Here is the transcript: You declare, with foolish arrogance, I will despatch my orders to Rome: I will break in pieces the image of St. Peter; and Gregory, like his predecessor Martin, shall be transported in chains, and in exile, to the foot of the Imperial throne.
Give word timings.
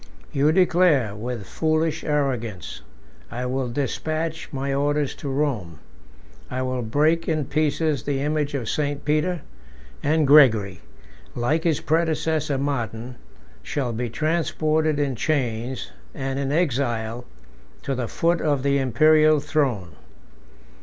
You 0.33 0.51
declare, 0.51 1.15
with 1.15 1.45
foolish 1.45 2.03
arrogance, 2.03 2.81
I 3.29 3.45
will 3.45 3.69
despatch 3.69 4.49
my 4.51 4.73
orders 4.73 5.13
to 5.17 5.29
Rome: 5.29 5.77
I 6.49 6.63
will 6.63 6.81
break 6.81 7.29
in 7.29 7.45
pieces 7.45 8.01
the 8.01 8.19
image 8.19 8.55
of 8.55 8.67
St. 8.67 9.05
Peter; 9.05 9.41
and 10.01 10.25
Gregory, 10.25 10.79
like 11.35 11.65
his 11.65 11.81
predecessor 11.81 12.57
Martin, 12.57 13.17
shall 13.61 13.93
be 13.93 14.09
transported 14.09 14.97
in 14.97 15.15
chains, 15.15 15.91
and 16.15 16.39
in 16.39 16.51
exile, 16.51 17.23
to 17.83 17.93
the 17.93 18.07
foot 18.07 18.41
of 18.41 18.63
the 18.63 18.79
Imperial 18.79 19.39
throne. 19.39 19.91